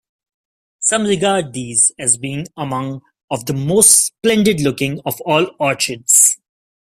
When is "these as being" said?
1.53-2.47